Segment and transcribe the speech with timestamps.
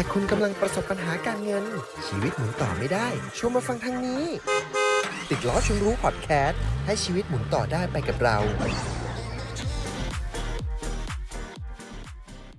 [0.00, 1.64] ถ้าคุณกำลังประสบปัญหาการเงิน
[2.06, 3.06] ชีวิตหมุนต่อไม่ได้
[3.38, 4.22] ชวนมาฟังทางนี้
[5.30, 8.36] ติดล้อชวนรู้พอดแคสต์ให้ชีวิตหมุนต่อได้ไปกับเรา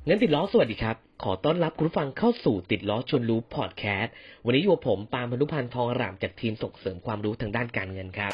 [0.08, 4.14] งั้นติดล้อสวัสดีครับ ขอต้อนรับคุณผู้ฟังเข้าสู่ติดล้อชวนรู้พอดแคสต์
[4.46, 8.34] วันนี้อยู่กับผมปาล์มพนุพันธ์ทองอรามจากทีมส่งเสริมความรู้ทางด้านการเงินครับ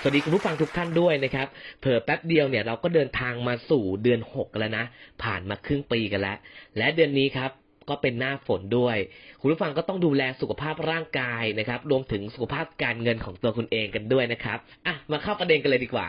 [0.00, 1.46] สวัสดีคุณผู้ฟังทุกท่านด้วยนะครับ
[1.80, 4.84] เผื่อแป๊บเดียวเนี่ยเราก็เดินทางมาสู่เดือนหกแล้วนะ
[5.22, 6.38] ผ่านมาครึ่งปีกันแล้ว
[6.78, 7.50] และเดือนนี้ครับ
[7.88, 8.96] ก็เป็นหน้าฝนด้วย
[9.40, 16.06] คุณผู้ฟังก็ต้องดูแลสุขภาพร่างกายนะครับ รวมถึงสุขภาพการเงินของตัวคุณเองกันด้วยนะครับอะมาเข้าประเด็นกันเลยดีกว่า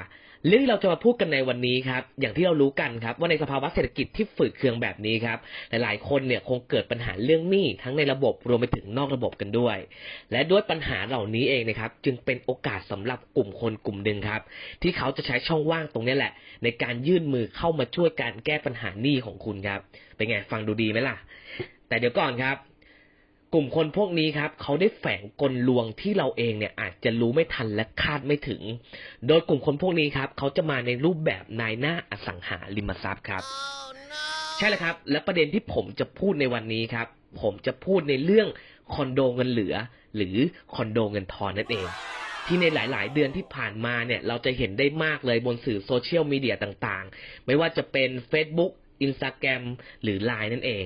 [0.48, 5.38] เรื่องที่เราจะมาพูดกันในวันนี้ครับ อย่างที่เรารู้กันครับ ว่าในสภาวะเศรษฐกิจที่ฝืดเคืองแบบนี้ครับ
[5.70, 9.78] หลายๆ คนเนี่ยคงเกิดปัญหาเรื่องหนี้ทั้งในระบบรวมไปถึงนอกระบบกันด้วย
[10.32, 14.42] และด้วยปัญหาเหล่านี้เองนะครับ จึงเป็นโอกาสสำหรับกลุ่มคนกลุ่มหนึ่งครับ
[14.82, 19.80] ที่เขาจะใช้ช่องว่างตรงนี้แหละ ในการยื่นมือเข้ามาช่วยการแก้ปัญหาหนี้ของคุณครับ
[20.16, 21.16] เป็นไงฟังดูดีไหมล่ะ
[21.88, 22.58] แต่เดี๋ยวก่อนครับ
[23.54, 28.62] กลุ่มคนพวกนี้ครับ เขาได้แฝงกลลวงที่เราเองเนี่ยอาจจะรู้ไม่ทันและคาดไม่ถึง
[29.28, 33.44] โดยกลุ่มคนพวกนี้ครับ เขาจะมาในรูปแบบนายหน้าอสังหาริมทรัพย์ครับ
[34.58, 37.08] ใช่แล้วครับ และประเด็นที่ผมจะพูดในวันนี้ครับ
[37.42, 38.48] ผมจะพูดในเรื่อง
[38.94, 39.76] คอนโดเงินเหลือ
[40.16, 40.36] หรือ
[40.76, 41.88] คอนโดเงินทอนนั่นเอง
[42.46, 48.72] ที่ในหลาย ๆ เดือนที่ผ่านมาเนี่ย เราจะเห็นได้มากเลยบนสื่อโซเชียลมีเดียต่าง ๆ ไม่ว่าจะเป็น Facebook
[49.06, 49.64] Instagram
[50.04, 50.86] หรือ Line นั่นเอง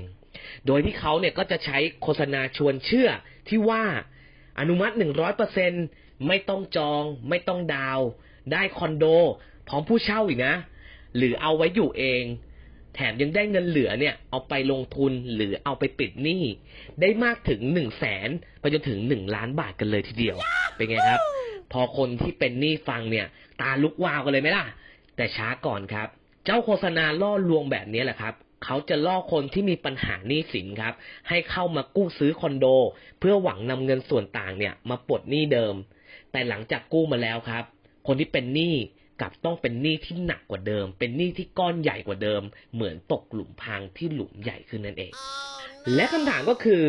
[0.67, 3.09] โดยที่เขาเนี่ยก็จะใช้โฆษณาชวนเชื่อ
[3.49, 3.83] ที่ว่า
[4.59, 4.93] อนุมัติ
[5.59, 8.07] 100%ไม่ต้องจอง ไม่ต้องดาวน์
[8.51, 9.05] ได้คอนโด
[9.67, 10.55] พร้อมผู้เช่าอีกนะ
[11.17, 12.23] หรือเอาไว้อยู่เอง
[12.95, 16.43] แถมยังได้เงินเหลือเนี่ย เอาไปลงทุนหรือเอาไปปิดหนี้
[17.01, 20.37] ได้มากถึงหนึ่งแสนไปจนถึงหนึ่งล้านบาทกันเลยทีเดียว
[20.75, 21.19] เป็นไงครับ
[21.71, 23.27] พอคนที่เป็นหนี้ฟังเนี่ย
[23.61, 24.65] ตาลุกวาวกันเลยไหมล่ะ
[25.15, 26.07] แต่ช้าก่อนครับ
[26.45, 30.93] เจ้าโฆษณาล่อลวงแบบนี้แหละครับ เขาจะล่อคนที่มีปัญหาหนี้สินครับ
[31.29, 32.65] ให้เข้ามากู้ซื้อคอนโด
[33.19, 35.75] เพื่อหวังนำเงินส่วนต่างเนี่ย มาปลดหนี้เดิม
[36.31, 37.63] แต่หลังจากกู้มาแล้วครับ
[38.07, 38.75] คนที่เป็นหนี้
[39.21, 42.41] กลับต้องเป็นหนี้ที่หนักกว่าเดิม เป็นหนี้ที่ก้อนใหญ่กว่าเดิม
[42.73, 45.11] เหมือนตกหลุมพรางที่หลุมใหญ่ขึ้นนั่นเอง
[45.95, 46.83] และคำถามก็คือ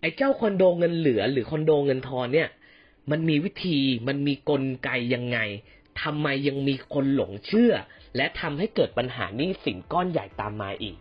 [0.00, 2.48] ไอ้เจ้าคอนโดเงินเหลือ หรือคอนโดเงินทอนเนี่ย
[3.10, 5.38] มันมีวิธีมันมีกลไกยังไง
[6.02, 7.72] ทำไมยังมีคนหลงเชื่อ
[8.16, 10.96] และทำให้เกิดปัญหานี้สินก้อนใหญ่ตามมาอีก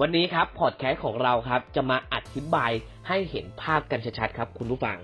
[0.00, 2.72] วันนี้ครับพอดแคสต์ของเราครับ จะมาอธิบาย
[3.08, 4.98] ให้เห็นภาพกันชัดๆครับ คุณผู้ฟัง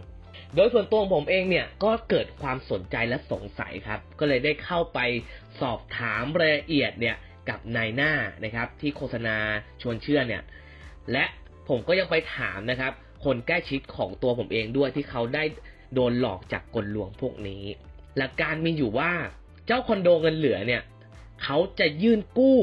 [0.54, 4.98] โดยส่วนตัวงผมเองเนี่ยก็เกิดความสนใจและสงสัยครับ ก็เลยได้เข้าไป
[5.60, 7.16] สอบถามรายละเอียดเนี่ย
[7.48, 8.12] กับนายหน้า
[8.44, 9.36] นะครับ ที่โฆษณา
[9.82, 10.42] ชวนเชื่อเนี่ย
[11.12, 11.24] และ
[11.68, 12.92] ผมก็ยังไปถามนะครับ
[13.24, 15.44] คนใกล้ชิดของตัวผมเองด้วยที่เขาได้
[15.94, 17.62] โดนหลอกจากกลลวงพวกนี้
[18.18, 19.12] หลักการมีอยู่ว่า
[19.66, 20.82] เจ้าคอนโดเงินเหลือเนี่ย
[21.42, 22.58] เขาจะยื่นกู้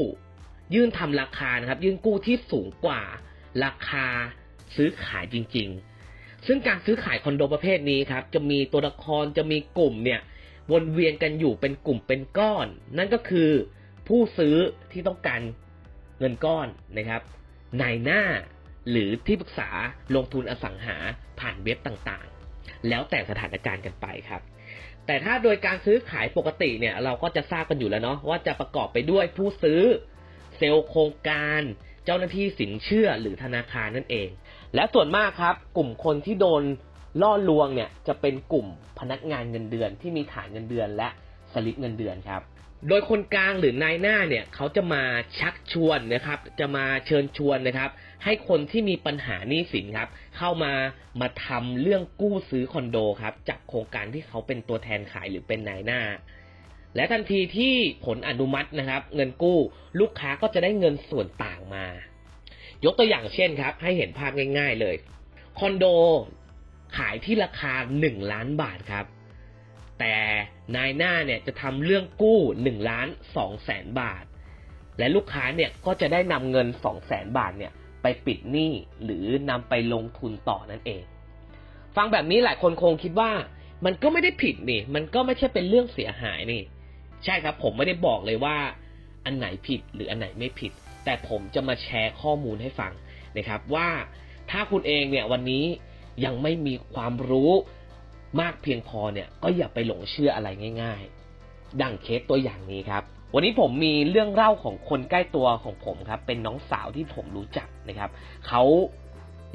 [0.74, 3.02] ยื่นทำราคานะครับ ยื่นกู้ที่สูงกว่า
[3.64, 4.06] ราคา
[4.76, 5.68] ซื้อขายจริง
[6.08, 10.20] ๆ ซึ่งการซื้อขายคอนโดประเภทนี้ครับ จะมีตัวละครจะมีกลุ่มเนี่ย
[10.72, 12.66] วนเวียนกันอยู่เป็นกลุ่มเป็นก้อน
[12.98, 13.50] นั่นก็คือ
[14.08, 14.56] ผู้ซื้อ
[14.92, 15.40] ที่ต้องการ
[16.18, 17.22] เงินก้อนนะครับ
[17.80, 18.22] นายหน้า
[18.90, 19.70] หรือที่ปรึกษา
[20.14, 20.96] ลงทุนอสังหา
[21.40, 24.42] ผ่านเว็บต่างๆ แล้วแต่สถานการณ์กันไปครับ
[25.06, 29.82] แต่ถ้าโดยการซื้อขายปกติเนี่ยเราก็จะทราบกันอยู่แล้วเนาะว่าจะประกอบไปด้วยผู้ซื้อ
[30.56, 31.62] เซลล์โครงการ
[32.04, 34.28] เจ้าหน้าที่สินเชื่อหรือธนาคารนั่นเอง
[34.74, 36.62] และส่วนมากครับ กลุ่มคนที่โดน
[37.22, 38.66] ล่อลวงเนี่ยจะเป็นกลุ่ม
[39.00, 41.08] พนักงานเงินเดือนที่มีฐานเงินเดือนและ
[41.52, 42.42] สลิปเงินเดือนครับ
[42.88, 45.02] โดยคนกลางหรือนายหน้าเนี่ยเขาจะมา
[45.38, 47.90] ชักชวนนะครับ จะมาเชิญชวนนะครับ
[48.24, 50.72] ให้คนที่มีปัญหาหนี้สินครับ เข้ามา
[51.20, 56.00] มาทำเรื่องกู้ซื้อคอนโดครับจากโครงการที่เขาเป็นตัวแทนขายหรือเป็นนายหน้า
[56.96, 57.74] และทันทีที่
[58.04, 59.58] ผลอนุมัตินะครับ เงินกู้
[60.00, 61.86] ลูกค้าก็จะได้เงินส่วนต่างมา
[62.84, 64.96] ยกตัวอย่างเช่นครับ ให้เห็นภาพง่าย ๆเลย
[65.58, 65.84] คอนโด
[66.96, 69.06] ขายที่ราคา 1 ล้านบาทครับ
[70.00, 70.14] แต่
[70.76, 74.24] นายหน้าเนี่ยจะทำเรื่องกู้1ล้าน2แสนบาท
[74.98, 78.72] และลูกค้าเนี่ยก็จะได้นำเงิน2แสนบาทเนี่ยไปปิดหนี้
[79.04, 81.02] หรือนำไปลงทุนต่อนั่นเอง
[81.96, 83.30] ฟังแบบนี้หลายคนคงคิดว่า
[83.84, 86.62] มันก็ไม่ได้ผิดนี่ มันก็ไม่ใช่เป็นเรื่องเสียหายนี่
[87.24, 88.56] ใช่ครับ ผมไม่ได้บอกเลยว่า
[89.24, 90.72] อันไหนผิดหรืออันไหนไม่ผิด
[91.04, 92.92] แต่ผมจะมาแชร์ข้อมูลให้ฟัง
[93.36, 93.88] นะครับว่า
[94.50, 95.64] ถ้าคุณเองเนี่ยวันนี้
[96.24, 97.52] ยังไม่มีความรู้
[98.40, 100.48] มากเพียงพอเนี่ยก็อย่าไปหลงเชื่ออะไร
[100.82, 101.02] ง่าย
[101.42, 103.02] ๆ ดังเคสตัวอย่างนี้ครับ
[103.34, 108.10] วันนี้ผมมีเรื่องเล่าของคนใกล้ตัวของผมครับ เป็นน้องสาวที่ผมรู้จักนะครับ
[108.46, 108.62] เขา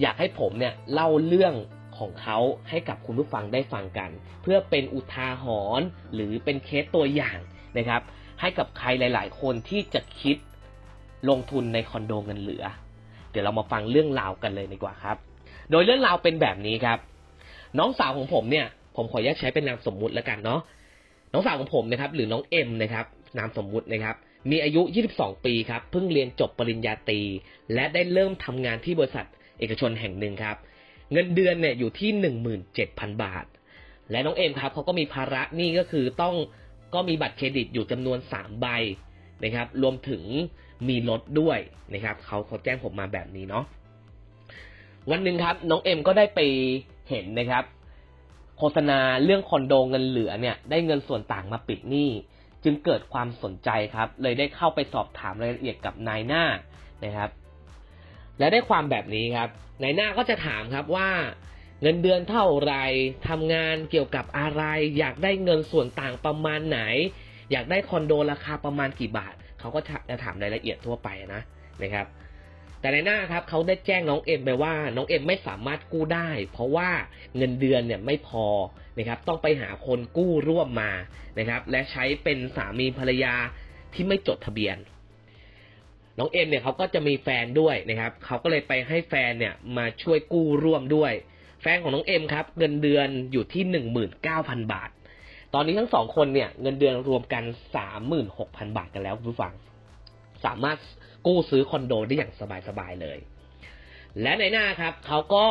[0.02, 1.54] อยากให้ผมเนี่ยเล่าเรื่อง
[1.98, 2.38] ของเขา
[2.70, 4.10] ให้กับคุณผู้ฟังได้ฟังกัน
[4.42, 5.46] เพื่อเป็นอุทาห
[5.80, 7.38] รณ์หรือเป็นเคสตัวอย่าง
[7.78, 8.02] นะครับ
[8.40, 10.38] ให้กับใครหลาย ๆ คนที่จะคิด
[11.30, 12.66] ลงทุนในคอนโดเงินเหลือ
[13.32, 15.18] เดี๋ยวเรามาฟังเรื่องราวกันเลยดีกว่าครับ
[15.72, 17.00] โดยเรื่องราวเป็นแบบนี้ครับ
[17.80, 18.66] น้องสาวของผมเนี่ย
[18.96, 20.60] ผมขออนุญาตใช้เป็นนามสมมุติแล้วกันเนาะ
[21.34, 23.06] น้องสาวของผมนะครับ หรือน้องเอ็มนะครับ
[23.38, 24.16] นามสมมุตินะครับ
[24.52, 24.82] มีอายุ
[25.14, 27.22] 22 ปีครับ เพิ่งเรียนจบปริญญาตรี
[27.74, 29.26] และได้เริ่มทำงานที่บริษัท
[29.60, 30.58] เอกชนแห่งหนึ่งครับ
[31.12, 32.10] เงินเดือนเนี่ยอยู่ที่
[32.68, 33.46] 17,000 บาท
[34.12, 36.36] และน้องเอ็มครับเขาก็มีภาระนี้ก็คือต้อง
[36.94, 38.68] ก็มีบัตรเครดิตอยู่จำนวน 3 ใบ
[39.44, 40.24] นะครับ รวมถึง
[40.88, 41.60] มีรถด้วย
[41.94, 43.66] นะครับ เขาเขาแจ้งผมมาแบบนี้เนาะ
[45.12, 46.40] วันหนึ่งครับ น้องเอ็มก็ได้ไป
[47.10, 47.64] เห็นนะครับ
[48.58, 52.10] โฆษณาเรื่องคอนโดเงินเหลือเนี่ย ได้เงินส่วนต่างมาปิดหนี้
[52.64, 56.44] จึงเกิดความสนใจครับ เลยได้เข้าไปสอบถามรายละเอียดกับนายหน้า
[57.06, 57.30] นะครับ
[58.40, 59.50] และได้ความแบบนี้ครับ
[59.82, 61.10] นายหน้าก็จะถามครับว่า
[61.82, 62.74] เงินเดือนเท่าไร
[63.30, 64.64] ทำงานเกี่ยวกับอะไร
[64.98, 66.80] อยากได้เงินส่วนต่างประมาณไหน
[67.52, 71.42] อยากได้คอนโดราคาประมาณกี่บาท เขาก็จะถามรายละเอียดทั่วไปนะ
[71.84, 72.06] นะครับ
[72.82, 76.90] แต่ในหน้าครับเขาได้แจ้งน้องเอ็มไปว่าน้องเอ็มไม่สามารถกู้ได้ เพราะว่า
[77.38, 78.46] เงินเดือนเนี่ยไม่พอ
[78.98, 80.92] นะครับต้องไปหาคนกู้ร่วมมา
[81.40, 83.36] นะครับและใช้เป็นสามีภรรยา
[83.94, 84.78] ที่ไม่จดทะเบียน
[86.20, 91.14] น้องเอ็มเนี่ยเขาก็จะมีแฟนด้วยนะครับเขาก็เลยไปให้แฟนเนี่ยมาช่วยกู้ร่วมด้วย
[91.62, 94.90] แฟนของน้องเอ็มครับเงินเดือนอยู่ที่หนึ่งหมื่นเก้าพันบาท
[95.54, 97.44] ตอนนี้ทั้งสองคนเนี่ยเงินเดือนรวมกัน
[97.76, 99.54] สามหมื่นหกพันบาทกันแล้วคุณผู้ฟัง
[100.46, 100.78] สามารถ
[101.26, 102.34] กู้ซื้อคอนโดได้อย่าง
[102.68, 103.18] สบายๆเลย
[104.22, 105.48] และในหน้าครับเขาก็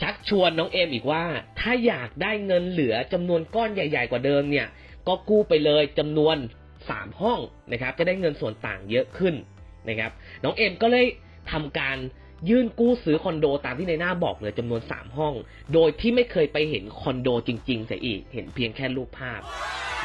[0.00, 1.24] ชักชวนน้องเอมอีกว่า
[1.60, 4.66] ถ้าอยากได้เงินเหลือจำนวนก้อนใหญ่ ๆ กว่าเดิมเนี่ย
[5.08, 6.36] ก็กู้ไปเลยจำนวน
[6.90, 7.40] สามห้อง
[7.72, 9.34] นะครับ จะได้เงินส่วนต่างเยอะขึ้น
[9.88, 10.12] นะครับ
[10.44, 11.06] น้องเอ็มก็เลย
[11.52, 11.96] ทำการ
[12.48, 15.34] ยื่นกู้ซื้อคอนโดตามที่ในหน้าบอกเลยจำนวนสามห้อง
[15.74, 19.40] โดยที่ไม่เคยไปเห็นคอนโดจริงๆแต่อีก เห็นเพียงแค่รูปภาพ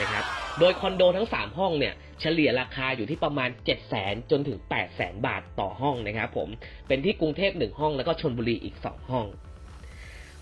[0.01, 0.25] นะครับ
[0.59, 6.49] โดยคอนโดทั้ง 3 ห้องเนี่ย เฉลี่ยราคาอยู่ที่ประมาณ 7 0 0 0 0 0จนถึง 8 0 0 0 0บาทต่อห้องนะครับผม
[6.87, 9.25] เป็นที่กรุงเทพ1ห้องแล้วก็ชนบุรีอีก 2 ห้อง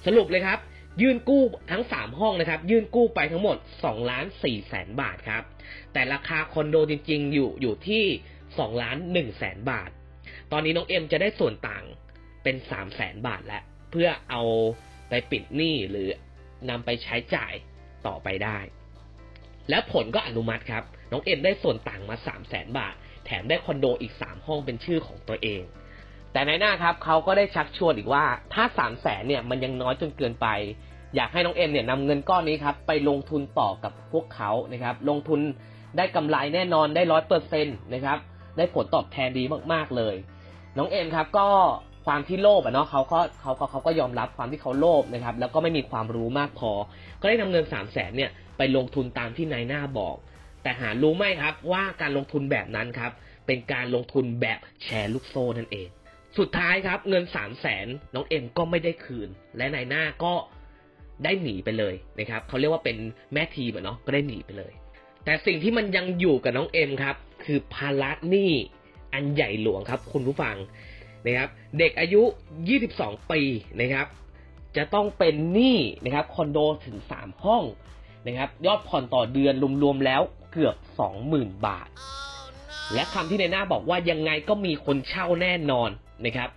[0.06, 0.60] สรุปเลยครับ
[1.02, 5.44] ยื่นกู้ทั้ง 3 ห้องนะครับ ยื่นกู้ไปทั้งหมด2ล้าน4แสนบาทครับ
[5.94, 8.04] แต่ราคาคอนโดจริง ๆ อยู่อยู่ที่
[8.44, 9.90] 2ล้าน1แสนบาท
[10.56, 11.84] ตอนนี้น้องเอ็มจะได้ส่วนต่าง
[12.44, 14.42] เป็น3แสนบาทแล้ว เพื่อเอา
[15.10, 16.10] ไปปิดหนี้หรือ
[16.70, 17.54] นำไปใช้จ่าย
[18.08, 18.58] ต่อไปได้
[19.70, 22.94] แล้วผลก็อนุมัติครับ น้องเอ็มได้ส่วนต่างมา3 0 0แสนบาท
[23.26, 25.62] แถมได้คอนโดอีก 3 ห้องเป็นชื่อของตัวเอง
[26.32, 30.48] แต่ในหน้าครับเขาก็ได้ชักชวนอีกว่าถ้า3 0 0แสนเนี่ยมันยังน้อยจนเกินไป
[31.16, 35.40] อยากให้น้องเอ็มเนี่ยนำเงินก้อนนี้ครับไปลงทุนต่อกับพวกเขานะครับ ลงทุน
[35.98, 38.18] ได้กำไรแน่นอนได้ร้อยเปอร์เซ็นต์นะครับ
[38.58, 40.16] ได้ผลตอบแทนดีมากๆเลย
[40.78, 41.48] น้องเอ็มครับก็
[42.06, 46.72] ความที่โลภอะเนาะเขาก็เขาก็เขาก็ยอมรับความที่เขาโลภนะครับ แล้วก็ไม่มีความรู้มากพอ
[47.22, 50.16] ก็ได้นำเงิน3 0 0แสนเนี่ยไปลงทุนตามที่นายหน้าบอก
[50.64, 53.12] แต่หารู้ไหมครับว่าการลงทุนแบบนั้นครับ
[53.48, 55.90] เป็นการลงทุนแบบแชร์ลูกโซ่นั่นเอง
[56.38, 60.34] สุดท้ายครับเงิน3 0 0แสนน้องเอ็มก็ไม่ได้คืน และนายหน้าก็
[61.24, 62.98] ได้หนีไปเลยนะครับเขาเรียกว่าเป็น
[63.34, 64.74] แม่ทีมอะเนาะก็ได้หนีไปเลย
[65.26, 68.52] แต่สิ่งที่มันยังอยู่กับน้องเอ็มครับ คือภาระหนี้
[69.14, 70.56] อันใหญ่หลวงครับ คุณผู้ฟัง
[71.26, 71.50] นะครับ
[71.80, 72.22] เด็กอายุ
[72.78, 73.42] 22 ปี
[73.82, 74.08] นะครับ
[74.78, 77.64] จะต้องเป็นหนี้นะครับคอนโดถึง 3 ห้อง
[78.28, 80.22] นะครับ ยอดผ่อนต่อเดือนรวมๆแล้ว
[80.52, 80.76] เกือบ
[81.20, 81.90] 20,000 บาท
[82.94, 85.90] และคำที่ในหน้าบอกว่ายังไงก็มีคนเช่าแน่นอน
[86.26, 86.50] นะครับ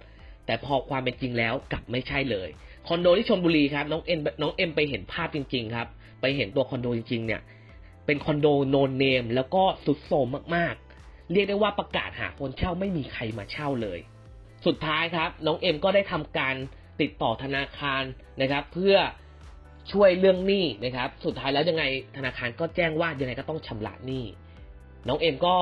[0.46, 2.48] แต่พอความเป็นจริงแล้วกลับไม่ใช่เลย
[2.86, 5.88] คอนโดที่ชลบุรีครับน้องเอ็มน้องเอ็มไปเห็นภาพจริง ๆ ครับ
[6.20, 7.40] ไปเห็นตัวคอนโดจริง ๆ เนี่ย
[8.06, 10.74] เป็นคอนโดโนนเนมแล้วก็สุดโทมมาก
[11.32, 13.98] เรียกได้ว่าประกาศหาคนเช่าไม่มีใครมาเช่าเลย
[14.66, 16.54] สุดท้ายครับ น้องเอ็มก็ได้ทำการ
[17.00, 18.02] ติดต่อธนาคาร
[18.40, 18.96] นะครับ เพื่อ
[19.92, 21.84] ช่วยเรื่องหนี้นะครับ สุดท้ายแล้วยังไง
[22.16, 24.24] ธนาคารก็แจ้งว่ายังไงก็ต้องชำระหนี้
[25.08, 25.56] น้องเอ็มก็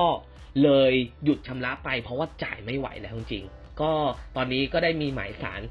[0.63, 0.93] เลย
[1.23, 3.91] หยุดชำระไป เพราะว่าจ่ายไม่ไหวแล้วจริงๆก็
[4.35, 5.61] ตอนนี้ก็ได้มีหมายสาร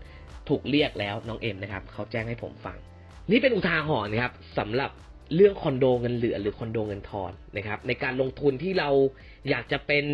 [0.49, 2.77] ถูกเรียกแล้วน้องเอ็มนะครับเขาแจ้งให้ผมฟัง
[3.31, 4.91] นี่เป็นอุทาหรณ์นะครับสำหรับ
[5.35, 8.91] เรื่องคอนโดเงินเหลือหรือคอนโดเงินทอนนะครับ ในการลงทุนที่เรา
[9.49, 10.05] อยากจะเป็น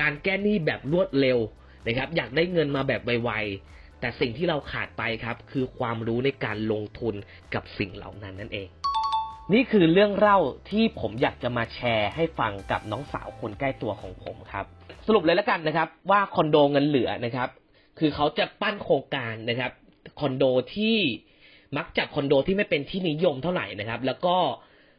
[0.00, 1.38] การแก้หนี้แบบรวดเร็ว
[1.86, 7.14] นะครับ อยากได้เงินมาแบบไวๆแต่สิ่งที่เราขาดไปครับ คือความรู้ในการลงทุน
[7.54, 8.68] กับสิ่งเหล่านั้นนั่นเอง
[9.52, 10.38] นี่คือเรื่องเล่า
[10.70, 14.64] ที่ผมอยากจะมาแชร์ให้ฟังกับน้องสาวคนใกล้ตัวของผมครับ
[15.06, 17.48] สรุปเลยแล้วกันนะครับ ว่าคอนโดเงินเหลือนะครับ
[17.98, 19.72] คือเขาจะปั้นโครงการนะครับ
[20.20, 20.44] คอนโด
[20.74, 20.96] ที่
[21.76, 24.36] มักจากคอนโดที่ไม่เป็นที่นิยมเท่าไหร่นะครับ แล้วก็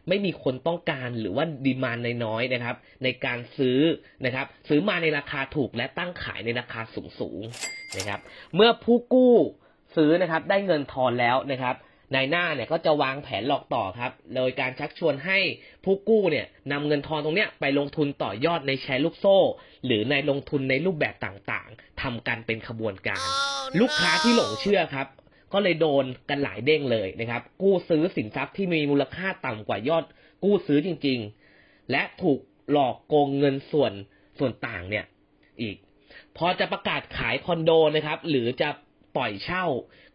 [0.10, 3.80] ไม่มีคนต้องการหรือว่าดีมานน้อยนะครับ ในการซื้อ
[4.26, 6.82] นะครับ ซื้อมาในราคาถูกและตั้งขายในราคา
[7.20, 8.20] สูงๆนะครับ
[8.56, 9.34] เมื่อผู้กู้
[9.96, 11.76] ซื้อนะครับ ได้เงินทอนแล้วนะครับ
[12.16, 15.40] นายหน้าเนี่ยก็จะวางแผนหลอกต่อครับ โดยการชักชวนให้
[15.84, 19.38] ผู้กู้เนี่ยนำเงินทอนตรงเนี้ยไปลงทุนต่อยอดในแชร์ลูกโซ่
[19.86, 23.26] หรือในลงทุนในรูปแบบต่างๆทำกันเป็นขบวนการ
[23.80, 25.08] ลูกค้าที่หลงเชื่อครับ
[25.54, 30.06] ก็เลยโดนกันหลายเด้งเลยนะครับ กู้ซื้อสินทรัพย์ที่มีมูลค่าต่ำกว่ายอด
[30.44, 31.20] กู้ซื้อจริง
[31.56, 32.40] ๆ และถูก
[32.72, 33.94] หลอกโกงเงินส่วน
[34.40, 35.06] ส่วนต่างเนี่ย
[35.62, 35.76] อีก
[36.38, 38.70] พอจะประกาศขายคอนโดนะครับ หรือจะ
[39.16, 39.66] ปล่อยเช่า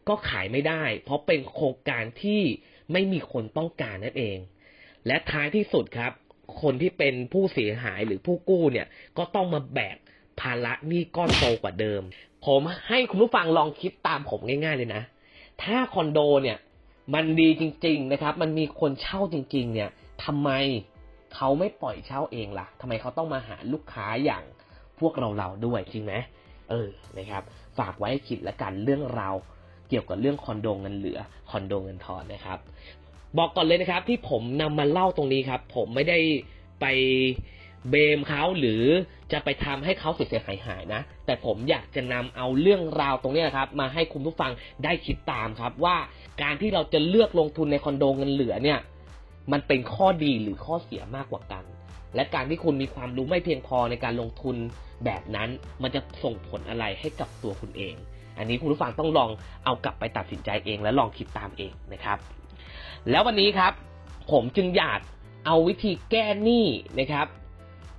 [0.08, 2.42] ก็ขายไม่ได้ เพราะเป็นโครงการที่
[2.92, 4.38] ไม่มีคนต้องการนั่นเอง
[5.06, 6.12] และท้ายที่สุดครับ
[6.62, 8.86] คนที่เป็นผู้เสียหายหรือผู้กู้เนี่ย
[9.18, 9.96] ก็ต้องมาแบก
[10.40, 12.02] ภาระหนี้ก้อนโตกว่าเดิม
[12.46, 15.02] ผมให้คุณผู้ฟังลองคิดตามผมง่าย ๆ เลยนะ
[15.62, 16.59] ถ้าคอนโดเนี่ย
[17.14, 19.90] มันดีจริง ๆนะครับ มันมีคนเช่าจริง ๆ เนี่ย
[20.25, 20.50] ทำไม
[21.35, 24.44] เขาไม่ปล่อยเช่าเองล่ะทำไมเขาต้องมาหาลูกค้าอย่าง
[25.00, 26.14] พวกเราๆด้วยจริงไหม
[26.71, 27.42] เออนะครับ
[27.78, 29.35] ฝากไว้คิดละกันเรื่องราว
[29.88, 31.18] เกี่ยวกับเรื่องคอนโดเงินเหลือ
[31.50, 32.59] คอนโดเงินทอนนะครับ
[33.38, 36.18] บอกก่อนเลยนะครับที่ผมนำมาเล่าตรงนี้ครับ ผมไม่ได้
[36.80, 36.87] ไป
[37.90, 38.84] เบมเขาหรือ
[39.32, 44.52] จะไปทำให้เขาเสียหายหายนะ แต่ผมอยากจะนำเอาเรื่องราวตรงนี้ยครับ มาให้คุณผู้ฟัง
[44.84, 45.96] ได้คิดตามครับ ว่า
[46.42, 48.78] การที่เราจะเลือกลงทุนในคอนโดเงินเหลือเนี่ย
[49.52, 51.64] มันเป็นข้อดีหรือข้อเสียมากกว่ากัน
[52.14, 54.56] และการที่คุณมีความรู้ไม่เพียงพอในการลงทุน
[55.04, 55.48] แบบนั้น
[55.82, 57.94] มันจะส่งผลอะไรให้กับตัวคุณเอง
[58.38, 59.30] อันนี้คุณผู้ฟังต้องลอง
[59.64, 62.18] เอากลับไปตัดสินใจเอง และลองคิดตามเองนะครับ
[63.10, 63.72] แล้ววันนี้ครับ
[64.32, 65.00] ผมจึงอยาก
[65.46, 66.66] เอาวิธีแก้หนี้
[66.98, 67.26] นะครับ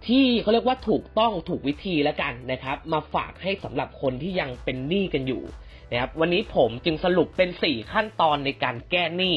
[0.08, 5.44] ที่เขาเรียกว่าถูกต้องถูกวิธีแล้วกันนะครับ มาฝากให้สำหรับคนที่ยังเป็นหนี้กันอยู่
[5.92, 9.36] นะครับ วันนี้ผมจึงสรุปเป็น 4 ขั้นตอนในการแก้หนี้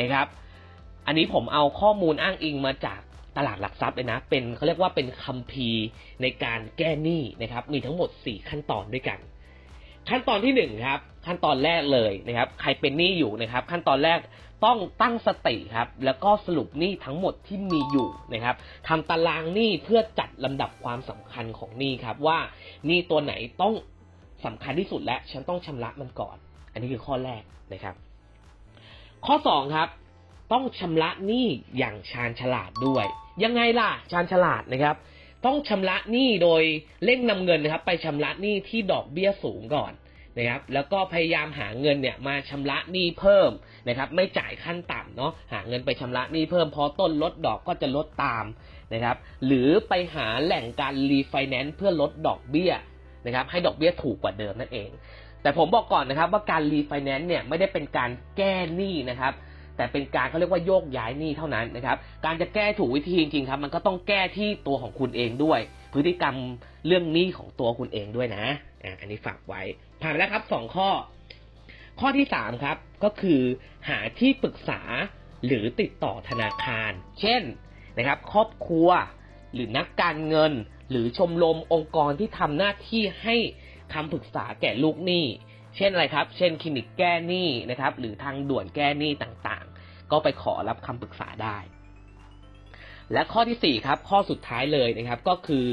[0.00, 0.26] นะครับ
[1.06, 3.00] อันนี้ผมเอาข้อมูลอ้างอิงมาจาก
[3.36, 5.84] ตลาดหลักทรัพย์เลยนะ เป็นเขาเรียกว่าเป็นคัมภีร์
[6.22, 9.18] ในการแก้หนี้นะครับ มีทั้งหมด 4 ขั้นตอนด้วยกัน
[10.08, 14.18] ขั้นตอนที่หนึ่งครับ ขั้นตอนแรกเลยนะครับ ใครเป็นหนี้อยู่นะครับ ขั้นตอนแรก
[14.64, 18.56] ต้องตั้งสติครับ แล้วก็สรุปหนี้ทั้งหมดที่มีอยู่นะครับ
[18.88, 22.38] ทำตารางหนี้เพื่อจัดลำดับความสำคัญของหนี้ครับ ว่า
[22.86, 23.74] หนี้ตัวไหนต้อง
[24.44, 26.36] สำคัญที่สุดและฉันต้องชำระมันก่อน
[26.72, 27.94] อันนี้คือข้อแรกนะครับ
[29.26, 29.88] ข้อสองครับ
[30.52, 31.46] ต้องชำระหนี้
[31.78, 33.06] อย่างชาญฉลาดด้วย
[33.44, 34.96] ยังไงล่ะชาญฉลาดนะครับ
[35.46, 36.62] ต้องชำระหนี้โดย
[37.04, 39.92] เร่งนำเงินนะครับ ไปชำระหนี้ที่ดอกเบี้ยสูงก่อน
[40.38, 43.50] นะครับ แล้วก็พยายามหาเงินเนี่ยมาชำระหนี้เพิ่ม
[43.88, 48.44] นะครับ ไม่จ่ายขั้นต่ำเนาะหาเงินไปชำระหนี้เพิ่มพอต้นลดดอกก็จะลดตาม
[48.94, 49.16] นะครับ
[49.46, 52.72] หรือไปหาแหล่งการรีไฟแนนซ์เพื่อลดดอกเบี้ย
[53.26, 54.90] นะครับ ให้ดอกเบี้ยถูกกว่าเดิมนั่นเอง
[55.42, 59.32] แต่ผมบอกก่อนนะครับว่าการรีไฟแนนซ์เนี่ยไม่ได้เป็นการแก้หนี้นะครับ
[59.78, 65.60] แต่เป็นการเขาเรียกว่าโยกย้ายหนี้เท่านั้นนะครับ การจะแก้ถูกวิธีจริงๆครับมันก็ต้องแก้ที่ตัวของคุณเองด้วย
[65.92, 66.36] พฤติกรรม
[66.86, 68.44] เรื่องหนี้ของตัวคุณเองด้วยนะ
[68.84, 69.62] อะอันนี้ฝากไว้
[70.02, 70.90] ผ่านไปแล้วครับสองข้อ
[72.00, 73.40] ข้อที่สามครับก็คือ
[73.88, 74.80] หาที่ปรึกษา
[75.46, 77.42] หรือติดต่อธนาคาร เช่น
[77.98, 78.88] นะครับครอบครัว
[79.54, 80.52] หรือนักการเงิน
[80.90, 83.36] หรือชมรมองค์กรที่ทำหน้าที่ให้
[83.92, 85.26] คำปรึกษาแก่ลูกหนี้
[85.76, 89.67] เช่นอะไรครับ เช่นคลินิกแก้หนี้นะครับ หรือทางด่วนแก้หนี้ต่างๆ
[90.12, 91.56] ก็ไปขอรับคำปรึกษาได้
[93.12, 95.66] และข้อที่สี่ครับ ข้อสุดท้ายเลยนะครับก็คือ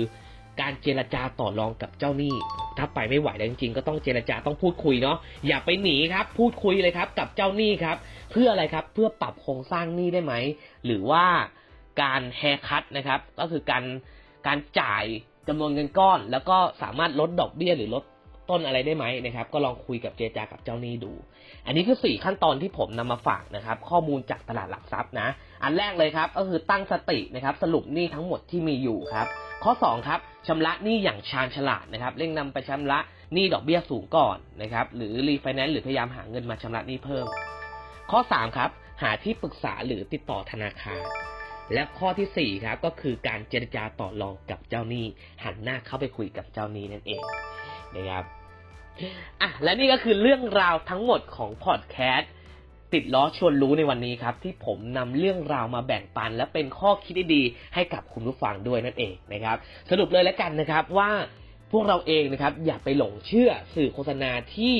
[0.62, 2.36] การเจรจาต่อรองกับเจ้าหนี้
[2.78, 7.98] ถ้าไปไม่ไหวแล้วจริงๆ ก็ต้องเจรจาต้องพูดคุยเนาะอย่าไปหนีครับ พูดคุยเลยครับ กับเจ้าหนี้ครับ
[8.32, 10.34] เพื่ออะไรครับเพื่อปรับโครงสร้างหนี้ได้ไหม
[10.86, 11.26] หรือว่า
[12.02, 13.84] การแฮคัตนะครับ ก็คือการ
[14.48, 15.04] การจ่าย
[15.48, 18.04] จำนวนเงินก้อน แล้วก็สามารถลดดอกเบี้ยหรือลด
[18.50, 21.12] ต้นอะไรได้ไหมนะครับ ก็ลองคุยกับเจจากับเจ้าหนี้ดู
[21.66, 25.28] อันนี้คือ 4 ขั้นตอนที่ผมนำมาฝากนะครับ ข้อมูลจากตลาดหลักทรัพย์นะ
[25.64, 29.28] อันแรกเลยครับ ก็คือตั้งสตินะครับ สรุปหนี้ทั้งหมดที่มีอยู่ครับ
[29.64, 33.00] ข้อ 2 ครับชำระหนี้อย่างชาญฉลาดนะครับ เร่งนำไปชำระ
[33.34, 37.28] หนี้ดอกเบี้ยสูงก่อนนะครับ หรือรีไฟแนนซ์หรือพยายามหาเงินมาชำระหนี้เพิ่ม
[38.12, 38.70] ข้อ 3 ครับ
[39.02, 41.04] หาที่ปรึกษาหรือติดต่อธนาคาร
[41.74, 45.06] และข้อทีสี่4ครับก็คือการเจรจาต่อรองกับเจ้าหนี้
[45.44, 47.24] หันหน้าเข้าไปคุยกับเจ้าหนี้นั่นเอง
[47.96, 48.24] นะครับ
[49.42, 52.32] อะและนี่ก็คือเรื่องราวทั้งหมดของพอดแคสต์
[52.94, 59.58] ติดล้อชวนรู้ในวันนี้ครับ ที่ผมนำเรื่องราวมาแบ่งปัน และเป็นข้อคิดดีๆให้กับคุณผู้ฟังด้วยนั่นเองนะครับ
[59.90, 61.12] สรุปเลยแล้วกันนะครับว่า
[61.72, 64.76] พวกเราเองนะครับ อย่าไปหลงเชื่อสื่อโฆษณาที่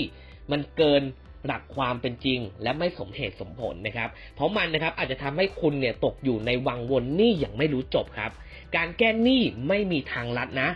[0.52, 1.04] มันเกิน
[1.46, 8.32] หลักความเป็นจริง และไม่สมเหตุสมผลนะครับ เพราะมันนะครับอาจจะทำให้คุณเนี่ยตกอยู่ในวังวนหนี้อย่างไม่รู้จบครับ
[8.76, 10.70] การแก้หนี้ไม่มีทางลัดนะ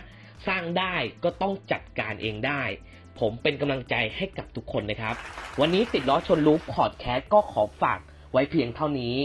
[0.46, 0.94] สร้างได้
[1.24, 2.62] ก็ต้องจัดการเองได้
[3.18, 5.14] ผมเป็นกำลังใจให้กับทุกคนนะครับ
[5.60, 8.00] วันนี้ติดล้อชนรู้พอดแคสต์ก็ขอฝาก
[8.32, 9.16] ไว้เพียงเท่านี้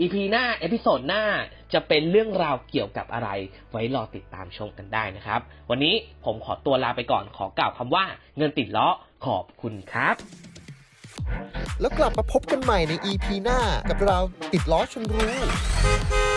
[0.00, 1.24] EP หน้า episode หน้า
[1.72, 3.28] จะเป็นเรื่องราวเกี่ยวกับอะไร
[3.70, 5.94] ไว้รอติดตามชมกันได้นะครับ วันนี้
[6.24, 8.04] ผมขอตัวลาไปก่อนขอกล่าวคำว่า
[8.36, 8.88] เงินติดล้อ
[9.26, 10.16] ขอบคุณครับ
[11.80, 13.60] แล้วกลับมาพบกันใหม่ใน EP หน้า
[13.90, 14.18] กับเรา
[14.52, 16.35] ติดล้อชวนรู้